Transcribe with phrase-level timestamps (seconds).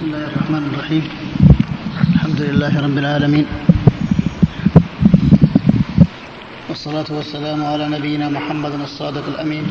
[0.00, 1.04] بسم الله الرحمن الرحيم.
[2.14, 3.46] الحمد لله رب العالمين.
[6.68, 9.64] والصلاة والسلام على نبينا محمد الصادق الأمين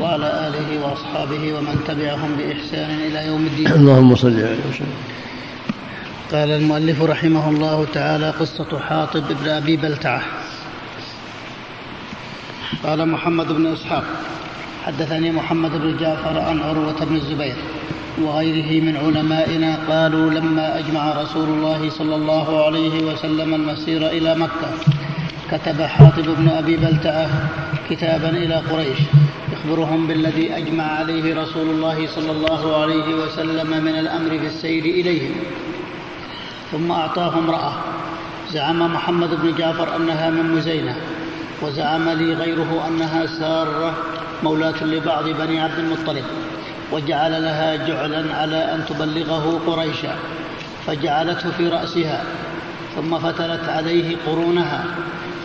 [0.00, 3.66] وعلى آله وأصحابه ومن تبعهم بإحسان إلى يوم الدين.
[3.66, 5.00] اللهم صل عليه وسلم
[6.32, 10.22] قال المؤلف رحمه الله تعالى قصة حاطب بن أبي بلتعة.
[12.84, 14.04] قال محمد بن إسحاق
[14.84, 17.56] حدثني محمد بن جعفر عن عروة بن الزبير.
[18.22, 24.70] وغيره من علمائنا قالوا لما أجمع رسول الله صلى الله عليه وسلم المسير إلى مكة
[25.50, 27.28] كتب حاطب بن أبي بلتعة
[27.90, 28.98] كتابا إلى قريش
[29.52, 35.34] يخبرهم بالذي أجمع عليه رسول الله صلى الله عليه وسلم من الأمر في السير إليهم.
[36.72, 37.72] ثم أعطاه امرأة
[38.52, 40.96] زعم محمد بن جعفر أنها من مزينة
[41.62, 43.94] وزعم لي غيره أنها سارة
[44.42, 46.24] مولاة لبعض بني عبد المطلب.
[46.92, 50.14] وجعل لها جعلا على أن تبلغه قريشا
[50.86, 52.24] فجعلته في رأسها
[52.96, 54.84] ثم فتلت عليه قرونها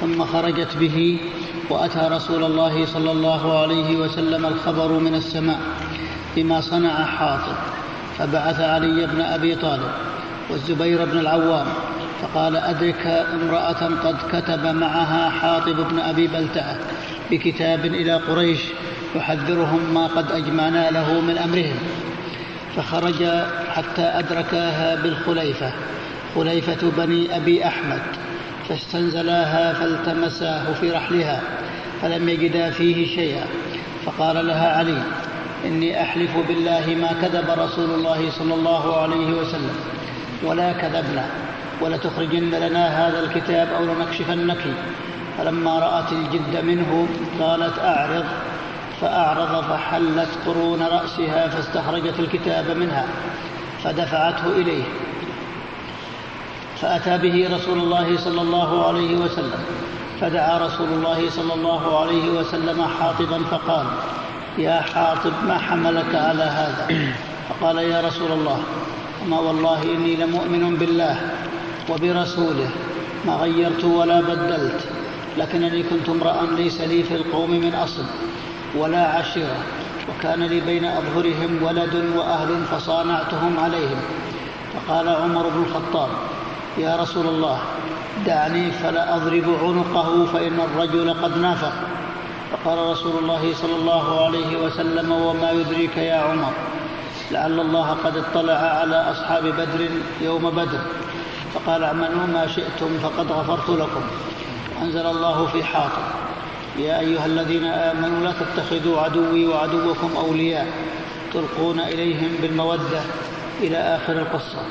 [0.02, 1.20] ثم خرجت به
[1.70, 5.60] وأتى رسول الله صلى الله عليه وسلم الخبر من السماء
[6.36, 7.56] بما صنع حاطب
[8.18, 9.92] فبعث علي بن أبي طالب
[10.50, 11.68] والزبير بن العوام
[12.22, 16.76] فقال أدرك امرأة قد كتب معها حاطب بن أبي بلتعة
[17.32, 18.60] بكتاب إلى قريش
[19.16, 21.80] يحذرهم ما قد أجمعنا له من أمرهم.
[22.76, 23.24] فخرج
[23.76, 25.72] حتى أدركاها بالخليفة
[26.36, 28.02] خليفة بني أبي أحمد
[28.70, 31.42] فاستنزلاها فالتمساه في رحلها
[32.02, 33.46] فلم يجدا فيه شيئا.
[34.06, 34.98] فقال لها علي
[35.66, 39.76] إني أحلف بالله ما كذب رسول الله صلى الله عليه وسلم
[40.44, 41.26] ولا كذبنا
[41.82, 44.64] ولتخرجن لنا هذا الكتاب أو لنكشفنك.
[45.38, 47.08] فلما رأت الجد منه
[47.40, 48.26] قالت أعرض.
[49.02, 53.06] فأعرض فحلت قرون رأسها فاستخرجت الكتاب منها
[53.84, 54.84] فدفعته إليه.
[56.82, 59.64] فأتى به رسول الله صلى الله عليه وسلم.
[60.22, 63.86] فدعا رسول الله صلى الله عليه وسلم حاطبا فقال
[64.58, 67.14] يا حاطب ما حملك على هذا؟
[67.50, 68.64] فقال يا رسول الله
[69.26, 71.18] أما والله إني لمؤمن بالله
[71.90, 72.70] وبرسوله
[73.26, 74.80] ما غيرت ولا بدلت
[75.38, 78.04] لكنني كنت امرأ ليس لي في القوم من أصل.
[78.76, 79.58] ولا عشيرة.
[80.10, 84.02] وكان لي بين أظهرهم ولد وأهل فصانعتهم عليهم.
[84.74, 86.10] فقال عمر بن الخطاب
[86.78, 87.60] يا رسول الله
[88.26, 91.74] دعني فلا أضرب عنقه فإن الرجل قد نافق.
[92.52, 96.54] فقال رسول الله صلى الله عليه وسلم وما يدريك يا عمر
[97.32, 99.90] لعل الله قد اطلع على أصحاب بدر
[100.22, 100.80] يوم بدر.
[101.54, 104.02] فقال اعملوا ما شئتم فقد غفرت لكم.
[104.80, 106.21] وأنزل الله في حاطب
[106.80, 110.68] يا أيها الذين آمنوا لا تتخذوا عدوي وعدوكم أولياء
[111.34, 113.02] تلقون إليهم بالمودة
[113.62, 114.66] إلى آخر القصة.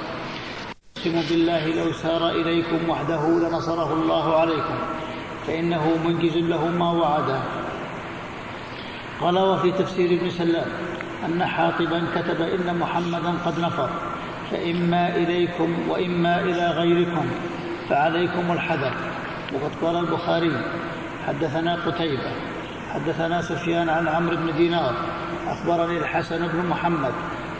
[0.96, 4.74] أقسم بالله لو سار إليكم وحده لنصره الله عليكم
[5.46, 7.40] فإنه منجز له ما وعده.
[9.20, 10.66] قال وفي تفسير ابن سلام
[11.26, 13.90] أن حاطبا كتب إن محمدا قد نفر
[14.50, 17.26] فإما إليكم وإما إلى غيركم
[17.88, 18.92] فعليكم الحذر.
[19.52, 20.52] وقد قال البخاري
[21.30, 22.30] حدثنا قتيبة
[22.94, 24.94] حدثنا سفيان عن عمرو بن دينار
[25.48, 27.12] أخبرني الحسن بن محمد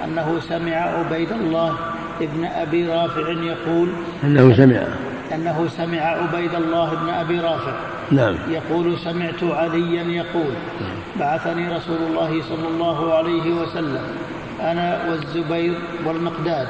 [0.05, 1.77] أنه سمع عبيد الله
[2.21, 3.89] ابن أبي رافع يقول
[4.25, 4.83] أنه سمع.
[5.35, 7.73] أنه سمع عبيد الله بن أبي رافع.
[8.11, 8.37] نعم.
[8.49, 10.55] يقول سمعت عليا يقول
[11.21, 14.03] بعثني رسول الله صلى الله عليه وسلم
[14.61, 16.69] أنا والزبير والمقداد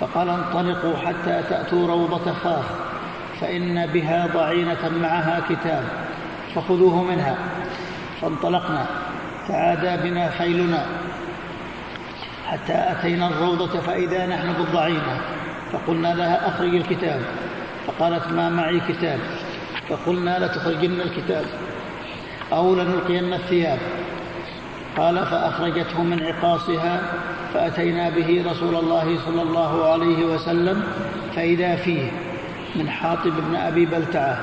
[0.00, 2.64] فقال انطلقوا حتى تأتوا روضة خاخ
[3.40, 5.84] فإن بها ضعينة معها كتاب
[6.54, 7.36] فخذوه منها.
[8.20, 8.86] فانطلقنا
[9.48, 10.86] فعادى بنا خيلنا.
[12.46, 15.20] حتى أتينا الروضة فإذا نحن بالضعينة.
[15.72, 17.20] فقلنا لها أخرج الكتاب.
[17.86, 19.18] فقالت ما معي كتاب؟
[19.88, 21.44] فقلنا لتخرجن الكتاب.
[22.52, 23.78] أو لنلقين الثياب.
[24.96, 27.00] قال فأخرجته من عقاصها
[27.54, 30.82] فأتينا به رسول الله صلى الله عليه وسلم
[31.36, 32.10] فإذا فيه
[32.76, 34.40] من حاطب بن أبي بلتعة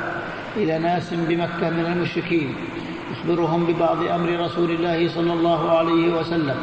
[0.57, 2.55] إلى ناس بمكة من المشركين
[3.11, 6.55] يخبرهم ببعض أمر رسول الله صلى الله عليه وسلم.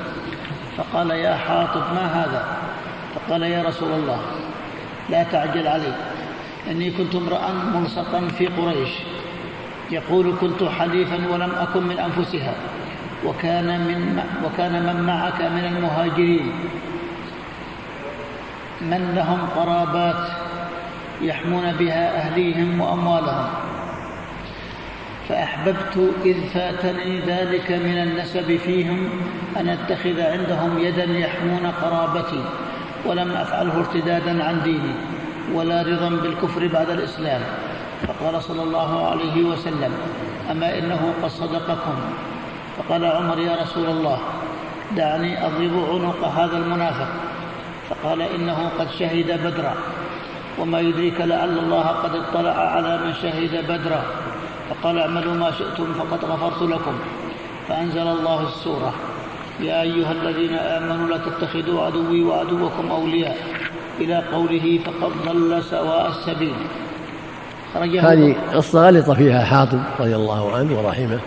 [0.76, 2.56] فقال يا حاطب ما هذا؟
[3.14, 4.20] فقال يا رسول الله
[5.10, 5.92] لا تعجل علي
[6.70, 8.90] إني كنت امرأ ملصقا في قريش
[9.90, 12.54] يقول كنت حليفا ولم أكن من أنفسها
[13.24, 16.52] وكان من وكان من معك من المهاجرين
[18.80, 20.28] من لهم قرابات
[21.22, 23.48] يحمون بها أهليهم وأموالهم.
[25.28, 29.10] فأحببت إذ فاتني ذلك من النسب فيهم
[29.56, 32.44] أن أتخذ عندهم يدا يحمون قرابتي
[33.06, 34.94] ولم أفعله ارتدادا عن ديني
[35.54, 37.40] ولا رضا بالكفر بعد الإسلام.
[38.06, 39.92] فقال صلى الله عليه وسلم
[40.50, 41.94] أما إنه قد صدقكم؟
[42.78, 44.18] فقال عمر يا رسول الله
[44.96, 47.08] دعني أضرب عنق هذا المنافق.
[47.90, 49.74] فقال إنه قد شهد بدرا.
[50.60, 54.02] وما يدريك لعل الله قد اطلع على من شهد بدرا
[54.70, 56.92] فقال اعملوا ما شئتم فقد غفرت لكم.
[57.68, 58.92] فأنزل الله السورة.
[59.60, 63.36] يا أيها الذين آمنوا لا تتخذوا عدوي وعدوكم أولياء.
[64.00, 66.54] إلى قوله فقد ضل سواء السبيل.
[68.00, 71.18] هذه قصة غلط فيها حاطب رضي الله عنه ورحمه.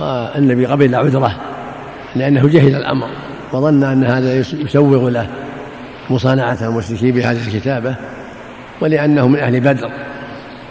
[0.00, 1.36] والنبي قبل عذره
[2.16, 3.08] لأنه جهل الأمر
[3.52, 5.45] وظن أن هذا يسوغ له.
[6.10, 7.96] مصانعة المشركين بهذه الكتابة
[8.80, 9.90] ولأنه من أهل بدر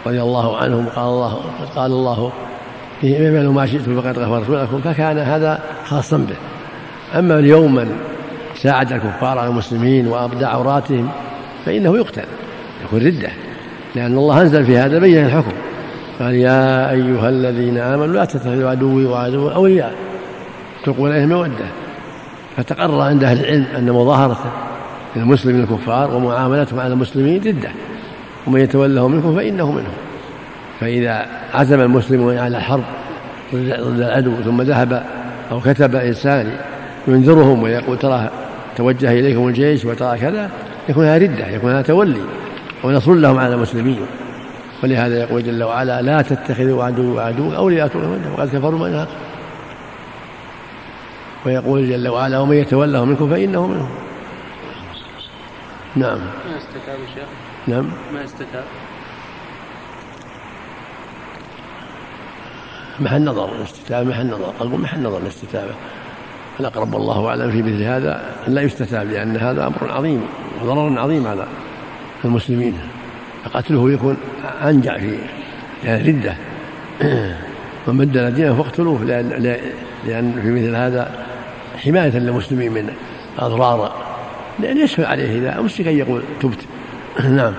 [0.06, 1.40] رضي الله عنهم قال الله
[1.76, 2.32] قال الله
[3.04, 6.36] اعملوا ما شئتم فقد غفرت لكم فكان هذا خاصا به.
[7.18, 7.96] أما اليوم من
[8.54, 11.08] ساعد الكفار على المسلمين وأبدى عوراتهم
[11.66, 12.24] فإنه يقتل
[12.84, 13.28] يكون ردة
[13.94, 15.52] لأن الله أنزل في هذا بين الحكم.
[16.20, 19.94] قال يا أيها الذين آمنوا لا تتخذوا عدوي وعدو أولياء
[20.84, 21.66] تلقون إليهم مودة
[22.56, 24.65] فتقرر عند أهل العلم أن مظاهرة
[25.16, 27.68] المسلم الكفار ومعاملتهم على المسلمين ردة
[28.46, 29.92] ومن يتولهم منكم فإنه منهم.
[30.80, 32.84] فإذا عزم المسلمون على الحرب
[33.54, 35.02] ضد العدو ثم ذهب
[35.50, 36.52] أو كتب إنسان
[37.08, 38.30] ينذرهم ويقول ترى
[38.76, 40.50] توجه إليكم الجيش وترى كذا
[40.88, 42.20] يكون هذا ردة يكون هذا تولي
[42.84, 44.00] ونصر لهم على المسلمين.
[44.82, 47.90] ولهذا يقول جل وعلا لا تتخذوا عدو وعدو أولياء
[48.32, 49.06] وقد كفروا من
[51.46, 53.88] ويقول جل وعلا ومن يتولهم منكم فإنه منهم.
[55.96, 56.18] نعم.
[56.18, 57.28] ما استتاب شيخ؟
[57.66, 57.90] نعم.
[58.14, 58.64] ما استتاب؟
[63.00, 64.52] محل نظر الاستتابة محل نظر.
[64.60, 65.74] أقول محل نظر الاستتابة.
[66.60, 70.22] الأقرب الله أعلم في مثل هذا لا يستتاب لأن هذا أمر عظيم
[70.62, 71.46] وضرر عظيم على
[72.24, 72.78] المسلمين.
[73.44, 74.16] فقتله يكون
[74.62, 75.18] أنجع في
[75.84, 76.36] لأن ردة.
[77.86, 79.28] من بدل دينه فاقتلوه لأن,
[80.04, 81.26] لأن في مثل هذا
[81.84, 82.90] حماية للمسلمين من
[83.38, 84.05] أضرار
[84.58, 86.66] لأن يسهل عليه إذا أمسك أن يقول تبت.
[87.24, 87.52] نعم.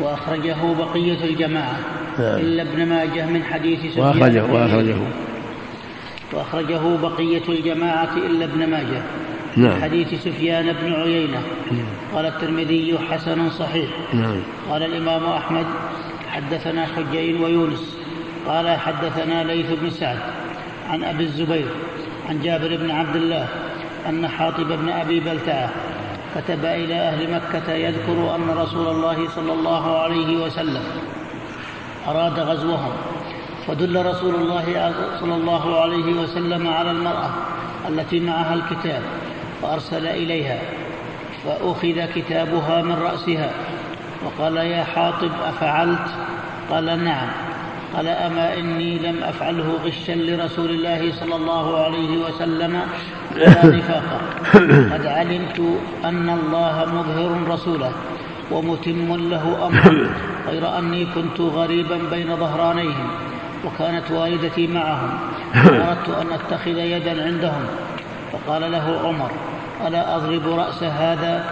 [0.00, 1.78] وأخرجه بقية الجماعة
[2.18, 2.38] نعم.
[2.38, 4.06] إلا ابن ماجه من حديث سفيان.
[4.06, 4.96] وأخرجه وأخرجه.
[6.32, 9.02] وأخرجه بقية الجماعة إلا ابن ماجه.
[9.56, 9.82] نعم.
[9.82, 11.42] حديث سفيان بن عيينة.
[11.70, 11.86] نعم.
[12.14, 13.90] قال الترمذي حسن صحيح.
[14.14, 14.40] نعم.
[14.70, 15.66] قال الإمام أحمد
[16.30, 17.96] حدثنا حجين ويونس.
[18.46, 20.18] قال حدثنا ليث بن سعد
[20.90, 21.66] عن أبي الزبير
[22.28, 23.48] عن جابر بن عبد الله
[24.08, 25.70] أن حاطب بن أبي بلتعة
[26.34, 30.82] كتب إلى أهل مكة يذكر أن رسول الله صلى الله عليه وسلم
[32.08, 32.92] أراد غزوهم.
[33.66, 37.30] فدل رسول الله صلى الله عليه وسلم على المرأة
[37.88, 39.02] التي معها الكتاب
[39.62, 40.58] فأرسل إليها
[41.44, 43.50] فأخذ كتابها من رأسها
[44.24, 46.08] وقال يا حاطب أفعلت؟
[46.70, 47.28] قال نعم.
[47.96, 52.80] قال أما إني لم أفعله غشا لرسول الله صلى الله عليه وسلم
[53.34, 54.20] ولا نفاقا.
[54.94, 55.60] قد علمت
[56.04, 57.92] أن الله مظهر رسوله
[58.50, 60.10] ومتم له أمره
[60.48, 63.08] غير أني كنت غريبا بين ظهرانيهم
[63.64, 65.18] وكانت والدتي معهم.
[65.52, 67.64] فأردت أن أتخذ يدا عندهم.
[68.32, 69.30] فقال له عمر
[69.86, 71.44] ألا أضرب رأس هذا؟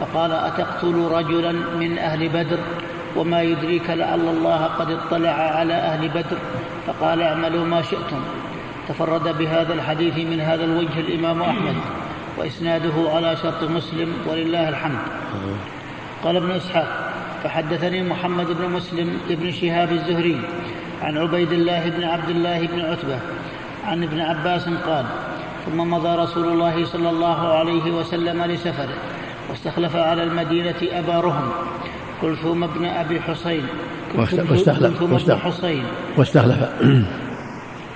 [0.00, 2.58] فقال أتقتل رجلا من أهل بدر؟
[3.16, 6.38] وما يدريك لعل الله قد اطلع على أهل بدر
[6.86, 8.20] فقال اعملوا ما شئتم.
[8.88, 11.76] تفرد بهذا الحديث من هذا الوجه الإمام أحمد
[12.38, 14.98] وإسناده على شرط مسلم ولله الحمد.
[16.24, 17.12] قال ابن إسحاق
[17.44, 20.40] فحدثني محمد بن مسلم بن شهاب الزهري
[21.02, 23.18] عن عبيد الله بن عبد الله بن عتبة
[23.86, 25.04] عن ابن عباس قال
[25.66, 28.94] ثم مضى رسول الله صلى الله عليه وسلم لسفره
[29.50, 31.50] واستخلف على المدينة أبا رهم
[32.22, 33.66] كلثوم بن أبي حسين.
[34.16, 35.84] واستخلف حسين.
[36.16, 36.56] واستخلف.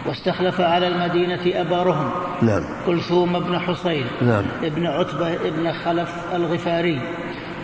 [0.07, 2.11] واستخلف على المدينة أبا رهم
[2.43, 2.63] نعم.
[2.87, 4.05] كلثوم بن حسين.
[4.23, 4.43] نعم.
[4.63, 7.01] ابن عتبة ابن خلف الغفاري.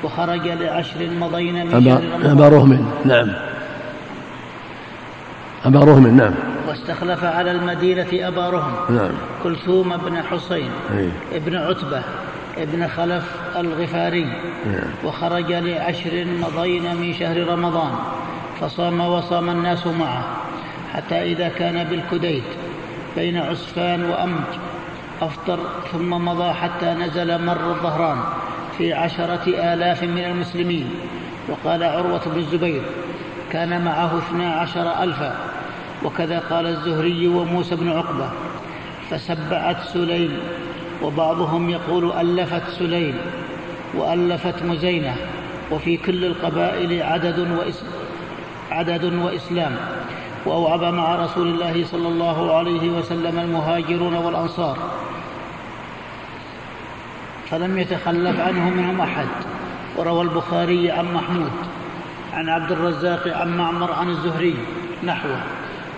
[0.04, 2.30] وخرج لعشر مضين من رمضان.
[2.30, 2.90] أبا رهم.
[3.04, 3.32] نعم.
[5.64, 6.16] أبا رهم.
[6.16, 6.34] نعم.
[6.68, 9.12] واستخلف على المدينة أبا رهم نعم.
[9.44, 10.70] كلثوم بن حسين.
[10.96, 11.08] أي.
[11.32, 12.02] ابن عتبة.
[12.56, 13.24] ابن خلف
[13.56, 14.24] الغفاري.
[14.66, 14.90] نعم.
[15.04, 17.92] وخرج لعشر مضين من شهر رمضان
[18.60, 20.24] فصام وصام الناس معه
[20.94, 22.44] حتى إذا كان بالكديت
[23.16, 24.44] بين عسفان وأمج.
[25.22, 25.58] أفطر
[25.92, 28.18] ثم مضى حتى نزل مر الظهران
[28.78, 30.90] في عشرة آلاف من المسلمين.
[31.48, 32.82] وقال عروة بن الزبير
[33.52, 35.34] كان معه اثنا عشر ألفا.
[36.04, 38.30] وكذا قال الزهري وموسى بن عقبة
[39.10, 40.38] فسبعت سليم.
[41.02, 43.18] وبعضهم يقول ألفت سليم
[43.94, 45.16] وألفت مزينة
[45.70, 47.92] وفي كل القبائل عدد وإسلام
[48.70, 49.76] عدد وإسلام.
[50.46, 54.78] وأوعب مع رسول الله صلى الله عليه وسلم المهاجرون والأنصار.
[57.50, 59.26] فلم يتخلف عنه منهم أحد.
[59.96, 61.52] وروى البخاري عن محمود
[62.34, 64.54] عن عبد الرزاق عن معمر عن الزهري
[65.04, 65.40] نحوه.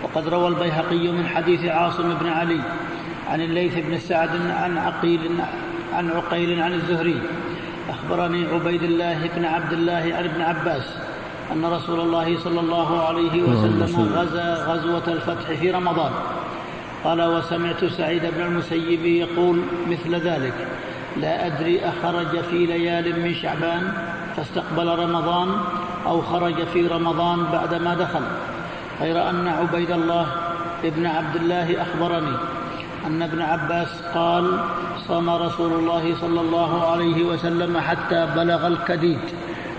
[0.02, 2.60] وقد روى البيهقي من حديث عاصم بن علي.
[3.28, 5.20] عن الليث بن سعد عن عقيل
[5.94, 7.20] عن عقيل عن الزهري.
[7.90, 10.84] أخبرني عبيد الله بن عبد الله عن ابن عباس
[11.52, 16.12] أن رسول الله صلى الله عليه وسلم غزا غزوة الفتح في رمضان.
[17.04, 20.54] قال وسمعت سعيد بن المسيب يقول مثل ذلك
[21.16, 23.92] لا أدري أخرج في ليال من شعبان
[24.36, 25.48] فاستقبل رمضان
[26.06, 28.22] أو خرج في رمضان بعدما دخل.
[29.00, 30.26] غير أن عبيد الله
[30.84, 32.36] ابن عبد الله أخبرني
[33.06, 34.60] أن ابن عباس قال
[35.08, 39.18] صام رسول الله صلى الله عليه وسلم حتى بلغ الكديد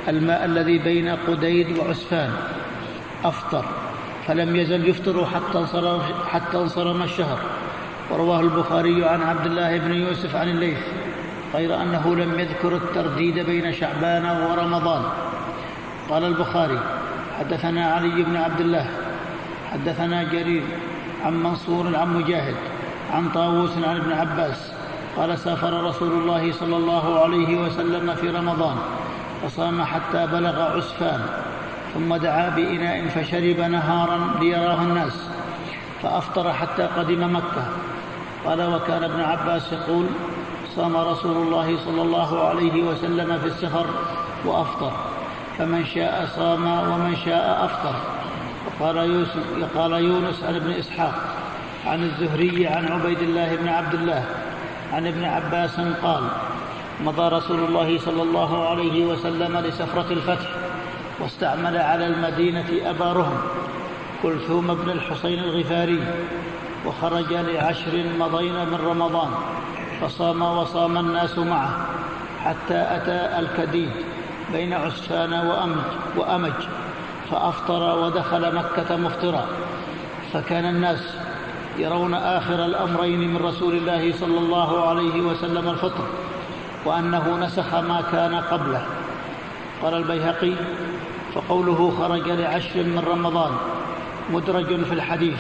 [0.07, 2.31] الماء الذي بين قديد وعسفان.
[3.25, 3.65] أفطر
[4.27, 7.39] فلم يزل يفطر حتى انصرم, حتى انصرم الشهر.
[8.11, 10.79] ورواه البخاري عن عبد الله بن يوسف عن الليث
[11.55, 15.03] غير أنه لم يذكر الترديد بين شعبان ورمضان.
[16.09, 16.79] قال البخاري
[17.39, 18.89] حدثنا علي بن عبد الله
[19.71, 20.63] حدثنا جرير
[21.25, 22.55] عن منصور عن مجاهد
[23.13, 24.71] عن طاووس عن ابن عباس
[25.17, 28.77] قال سافر رسول الله صلى الله عليه وسلم في رمضان
[29.43, 31.25] فصام حتى بلغ عسفان
[31.93, 35.13] ثم دعا بإناء فشرب نهارا ليراه الناس
[36.03, 37.67] فأفطر حتى قدم مكة.
[38.45, 40.05] قال وكان ابن عباس يقول
[40.75, 43.85] صام رسول الله صلى الله عليه وسلم في السفر
[44.45, 44.91] وأفطر
[45.57, 47.95] فمن شاء صام ومن شاء أفطر.
[48.79, 51.36] وقال يونس عن ابن إسحاق
[51.85, 54.25] عن الزهري عن عبيد الله بن عبد الله
[54.93, 56.23] عن ابن عباس قال
[57.05, 60.49] مضى رسول الله صلى الله عليه وسلم لسفرة الفتح
[61.19, 63.37] واستعمل على المدينة أبا رهم
[64.23, 66.03] كلثوم بن الحسين الغفاري
[66.85, 69.29] وخرج لعشر مضين من رمضان
[70.01, 71.85] فصام وصام الناس معه
[72.43, 73.91] حتى أتى الكديد
[74.51, 75.83] بين عسفان وأمج,
[76.15, 76.53] وأمج
[77.31, 79.45] فأفطر ودخل مكة مفطرا
[80.33, 80.99] فكان الناس
[81.77, 86.05] يرون آخر الأمرين من رسول الله صلى الله عليه وسلم الفطر
[86.85, 88.85] وأنه نسخ ما كان قبله.
[89.81, 90.53] قال البيهقي
[91.33, 93.51] فقوله خرج لعشر من رمضان
[94.29, 95.39] مدرج في الحديث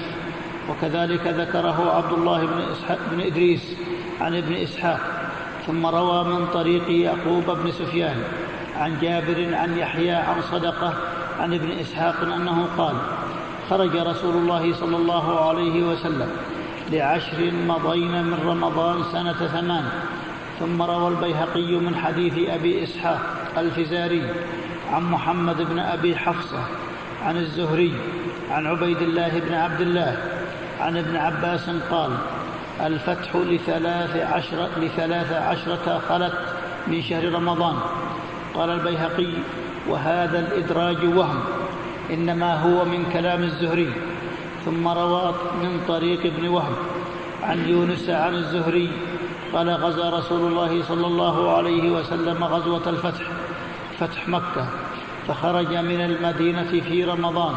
[0.69, 3.75] وكذلك ذكره عبد الله بن, إسحاق بن إدريس
[4.21, 4.99] عن ابن إسحاق
[5.67, 8.23] ثم روى من طريق يعقوب بن سفيان
[8.77, 10.93] عن جابر عن يحيى عن صدقة
[11.39, 12.95] عن ابن إسحاق أنه قال
[13.69, 16.29] خرج رسول الله صلى الله عليه وسلم
[16.91, 19.83] لعشر مضين من رمضان سنة ثمان.
[20.59, 23.19] ثم روى البيهقي من حديث أبي إسحاق
[23.57, 24.23] الفزاري
[24.91, 26.59] عن محمد بن أبي حفصة
[27.25, 27.93] عن الزهري
[28.51, 30.17] عن عبيد الله بن عبد الله
[30.79, 32.11] عن ابن عباس قال
[32.81, 36.33] الفتح لثلاث عشرة, لثلاث عشرة خلت
[36.87, 37.75] من شهر رمضان.
[38.53, 39.33] قال البيهقي
[39.89, 41.56] وهذا الإدراج وهم.
[42.13, 43.91] إنما هو من كلام الزهري
[44.65, 46.75] ثم روى من طريق ابن وهب
[47.43, 48.89] عن يونس عن الزهري
[49.53, 53.23] قال غزا رسول الله صلى الله عليه وسلم غزوة الفتح
[53.99, 54.67] فتح مكة
[55.27, 57.55] فخرج من المدينة في رمضان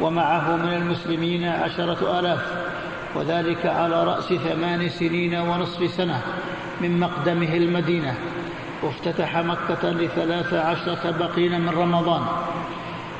[0.00, 2.68] ومعه من المسلمين عشرة آلاف
[3.14, 6.22] وذلك على رأس ثمان سنين ونصف سنة
[6.80, 8.14] من مقدمه المدينة
[8.82, 12.22] وافتتح مكة لثلاث عشرة بقين من رمضان.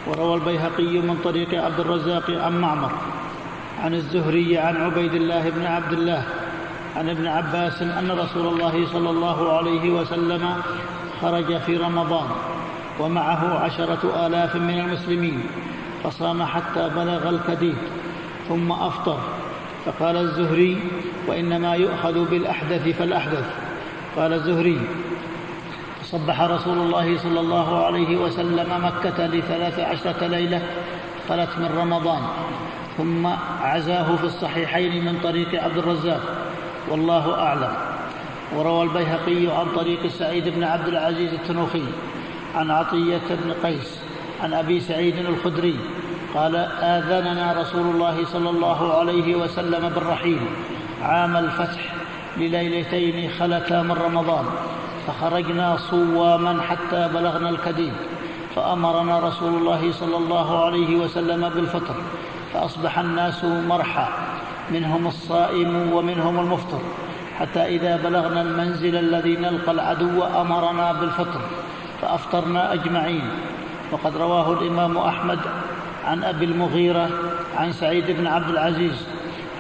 [0.09, 2.91] وروى البيهقي من طريق عبد الرزاق عن معمر
[3.85, 6.25] عن الزهري عن عبيد الله بن عبد الله
[6.97, 10.55] عن ابن عباس أن رسول الله صلى الله عليه وسلم
[11.23, 12.27] خرج في رمضان
[13.01, 15.43] ومعه عشرة آلاف من المسلمين
[16.05, 17.77] فصام حتى بلغ الكديد
[18.49, 19.19] ثم أفطر
[19.85, 20.79] فقال الزهري
[21.27, 23.45] وإنما يؤخذ بالأحدث فالأحدث
[24.17, 24.81] قال الزهري
[26.13, 30.63] صبح رسول الله صلى الله عليه وسلم مكة لثلاث عشرة ليلة
[31.29, 32.23] خلت من رمضان
[32.97, 33.27] ثم
[33.63, 36.21] عزاه في الصحيحين من طريق عبد الرزاق
[36.91, 37.73] والله أعلم.
[38.57, 41.85] وروى البيهقي عن طريق سعيد بن عبد العزيز التنوخي
[42.55, 44.01] عن عطية بن قيس
[44.43, 45.77] عن أبي سعيد الخدري
[46.35, 50.41] قال آذننا رسول الله صلى الله عليه وسلم بالرحيل.
[51.03, 51.95] عام الفتح
[52.37, 54.45] لليلتين خلتا من رمضان.
[55.09, 57.93] فخرجنا صواما حتى بلغنا الكديد
[58.57, 61.95] فأمرنا رسول الله صلى الله عليه وسلم بالفطر
[62.55, 64.07] فأصبح الناس مرحى
[64.71, 66.81] منهم الصائم ومنهم المفطر
[67.39, 71.41] حتى إذا بلغنا المنزل الذي نلقى العدو أمرنا بالفطر
[72.03, 73.31] فأفطرنا أجمعين.
[73.93, 75.39] وقد رواه الإمام أحمد
[76.07, 77.09] عن أبي المغيرة
[77.57, 79.07] عن سعيد بن عبد العزيز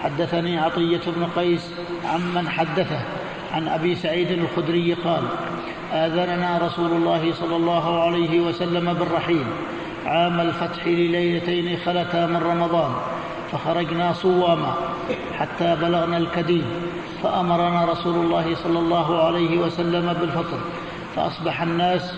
[0.02, 1.70] حدثني عطية بن قيس
[2.04, 3.17] عمن حدثه.
[3.58, 5.22] عن أبي سعيد الخدري قال
[5.92, 9.44] آذننا رسول الله صلى الله عليه وسلم بالرحيل.
[10.06, 12.90] عام الفتح لليلتين خلتا من رمضان
[13.52, 14.74] فخرجنا صواما
[15.38, 16.64] حتى بلغنا الكديم
[17.22, 20.58] فأمرنا رسول الله صلى الله عليه وسلم بالفطر
[21.16, 22.14] فأصبح الناس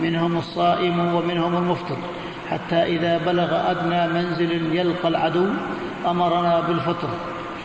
[0.00, 1.96] منهم الصائم ومنهم المفطر
[2.50, 5.46] حتى إذا بلغ أدنى منزل يلقى العدو
[6.06, 7.08] أمرنا بالفطر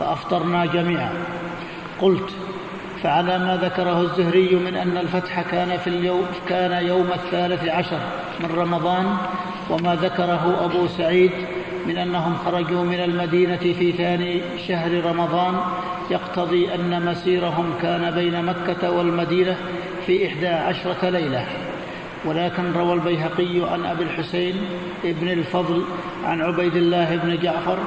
[0.00, 1.12] فأفطرنا جميعا.
[2.00, 2.30] قلت
[3.02, 8.00] فعلى ما ذكره الزهري من أن الفتح كان في اليوم كان يوم الثالث عشر
[8.40, 9.16] من رمضان
[9.70, 11.30] وما ذكره أبو سعيد
[11.86, 15.60] من أنهم خرجوا من المدينة في ثاني شهر رمضان.
[16.10, 19.56] يقتضي أن مسيرهم كان بين مكة والمدينة
[20.06, 21.46] في إحدى عشرة ليلة.
[22.24, 24.54] ولكن روى البيهقي عن أبي الحسين
[25.04, 25.84] ابن الفضل
[26.24, 27.78] عن عبيد الله بن جعفر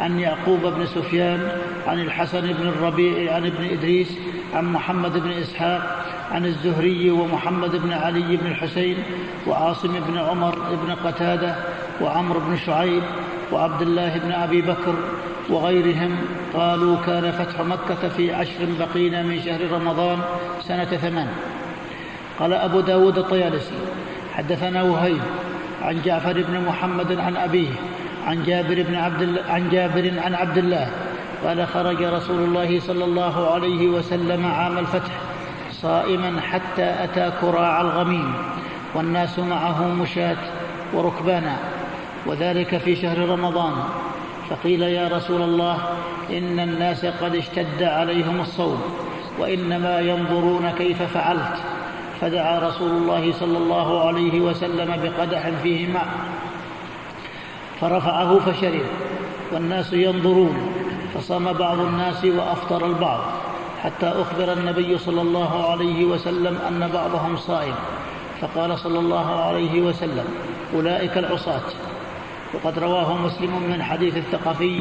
[0.00, 1.48] عن يعقوب بن سفيان
[1.86, 4.08] عن الحسن بن الربيع عن ابن إدريس
[4.54, 8.96] عن محمد بن إسحاق عن الزهري ومحمد بن علي بن الحسين
[9.46, 11.54] وعاصم بن عمر بن قتادة
[12.00, 13.02] وعمر بن شعيب
[13.52, 14.94] وعبد الله بن أبي بكر
[15.50, 16.16] وغيرهم
[16.54, 20.18] قالوا كان فتح مكة في عشر بقين من شهر رمضان
[20.62, 21.28] سنة ثمان
[22.38, 23.74] قال أبو داود الطيالسي
[24.34, 25.20] حدثنا وهيب
[25.82, 27.68] عن جعفر بن محمد عن أبيه
[28.26, 30.90] عن جابر بن عبد عن جابر عن عبد الله
[31.44, 35.12] قال خرج رسول الله صلى الله عليه وسلم عام الفتح
[35.72, 38.34] صائما حتى أتى كراع الغميم
[38.94, 40.36] والناس معه مشاة
[40.94, 41.56] وركبانا
[42.26, 43.72] وذلك في شهر رمضان.
[44.50, 45.78] فقيل يا رسول الله
[46.30, 48.82] إن الناس قد اشتد عليهم الصوم
[49.38, 51.56] وإنما ينظرون كيف فعلت.
[52.20, 56.08] فدعا رسول الله صلى الله عليه وسلم بقدح فيه ماء
[57.80, 58.86] فرفعه فشرب
[59.52, 60.79] والناس ينظرون.
[61.14, 63.20] فصام بعض الناس وأفطر البعض
[63.82, 67.74] حتى أخبر النبي صلى الله عليه وسلم أن بعضهم صائم.
[68.40, 70.24] فقال صلى الله عليه وسلم
[70.74, 71.62] أولئك العصاة.
[72.54, 74.80] وقد رواه مسلم من حديث الثقفي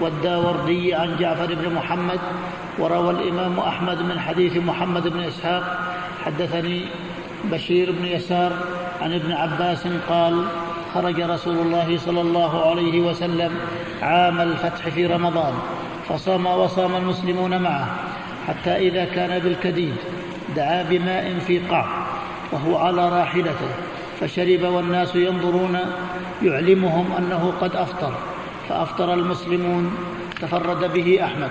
[0.00, 2.20] والداوردي عن جعفر بن محمد
[2.78, 5.78] وروى الإمام أحمد من حديث محمد بن إسحاق
[6.24, 6.84] حدثني
[7.44, 8.52] بشير بن يسار
[9.02, 10.44] عن ابن عباس قال
[10.94, 13.52] خرج رسول الله صلى الله عليه وسلم
[14.02, 15.54] عام الفتح في رمضان
[16.08, 17.88] فصام وصام المسلمون معه
[18.48, 19.94] حتى إذا كان بالكديد
[20.56, 21.86] دعا بماء في قاع
[22.52, 23.70] وهو على راحلته
[24.20, 25.78] فشرب والناس ينظرون
[26.42, 28.14] يعلمهم أنه قد أفطر
[28.68, 29.96] فأفطر المسلمون
[30.40, 31.50] تفرد به أحمد.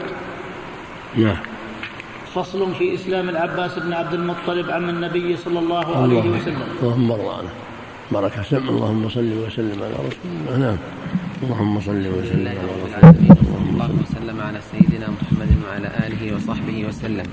[1.16, 1.38] نعم
[2.36, 6.68] فصل في إسلام العباس بن عبد المطلب عم النبي صلى الله عليه وسلم.
[6.82, 7.50] اللهم ارضى عنه
[8.12, 10.78] بارك سم اللهم صل وسلم على رسول الله نعم.
[11.44, 16.86] اللهم صل وسلم على رسول الله صلى الله وسلم على سيدنا محمد وعلى آله وصحبه
[16.88, 17.26] وسلم.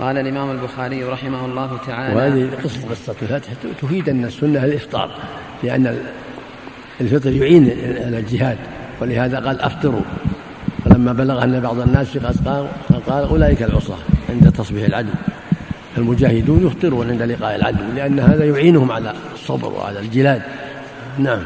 [0.00, 3.50] قال الإمام البخاري رحمه الله تعالى وهذه قصة قصة الفتح
[3.82, 5.10] تفيد أن السنة الإفطار
[5.62, 5.98] لأن
[7.00, 7.64] الفطر يعين
[8.06, 8.58] على الجهاد
[9.00, 10.02] ولهذا قال أفطروا.
[10.84, 12.68] فلما بلغ أن بعض الناس قال
[13.06, 14.13] قال أولئك العصاة.
[14.34, 15.12] عند تصبيح العدو.
[15.98, 20.42] المجاهدون يفطرون عند لقاء العدو لأن هذا يعينهم على الصبر وعلى الجلاد.
[21.18, 21.42] نعم.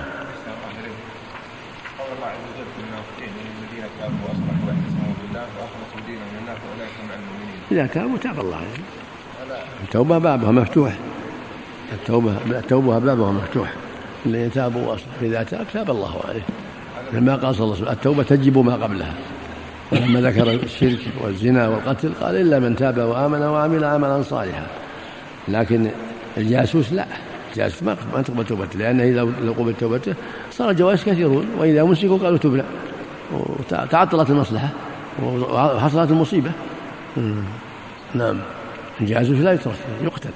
[7.72, 8.56] إذا تابوا تاب الله.
[8.56, 8.82] عليهم
[9.84, 10.92] التوبة بابها مفتوح.
[11.92, 13.72] التوبة التوبة بابها مفتوح.
[14.26, 16.42] الذين تابوا إذا تاب تاب الله عليه.
[17.12, 19.14] لما قال صلى الله عليه وسلم التوبة تجب ما قبلها.
[19.92, 24.66] ولما ذكر الشرك والزنا والقتل قال إلا من تاب وآمن وعمل عملا صالحا.
[25.48, 25.90] لكن
[26.36, 27.06] الجاسوس لا.
[27.52, 30.14] الجاسوس ما تقبل توبته لأنه إذا لو قبل توبته
[30.50, 32.64] صار الجواسيس كثيرون وإذا مسكوا قالوا تبنا
[33.32, 34.68] وتعطلت المصلحة
[35.22, 36.50] وحصلت المصيبة.
[38.14, 38.38] نعم.
[39.00, 40.30] الجاسوس لا يترك يقتل.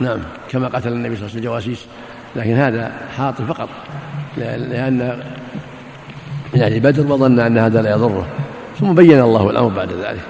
[0.00, 0.18] نعم.
[0.50, 1.86] كما قتل النبي صلى الله عليه وسلم الجواسيس
[2.36, 3.68] لكن هذا حاطي فقط
[4.36, 5.22] لأن
[6.54, 8.26] يعني بدر وظن أن هذا لا يضره
[8.80, 10.20] ثم بين الله الأمر بعد ذلك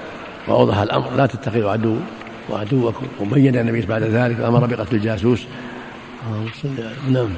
[0.49, 1.97] وأوضح الأمر لا تتخذوا عدو
[2.51, 5.47] وعدوكم وبين النبي بعد ذلك وأمر بقتل الجاسوس
[7.09, 7.29] نعم.